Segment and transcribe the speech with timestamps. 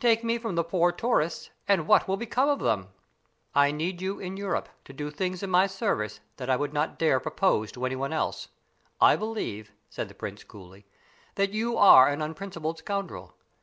[0.00, 2.88] Take me from the poor tourists, and what will become of them?"
[3.54, 6.98] "I need you in Europe, to do things in my service that I would not
[6.98, 8.48] dare propose to anyone else.
[8.98, 10.86] I believe," said the prince, coolly,
[11.34, 13.34] "that you are an unprincipled scoundrel.